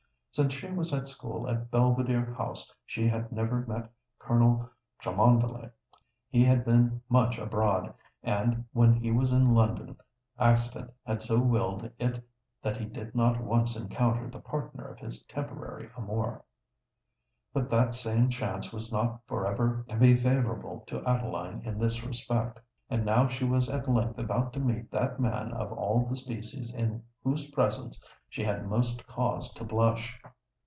[0.33, 4.69] Since she was at school at Belvidere House she had never met Colonel
[5.01, 5.69] Cholmondeley.
[6.29, 7.93] He had been much abroad;
[8.23, 9.97] and, when he was in London,
[10.39, 12.25] accident had so willed it
[12.61, 16.45] that he did not once encounter the partner of his temporary amour.
[17.51, 22.05] But that same chance was not for ever to be favourable to Adeline in this
[22.05, 22.57] respect;
[22.89, 26.73] and now she was at length about to meet that man of all the species
[26.73, 30.17] in whose presence she had most cause to blush.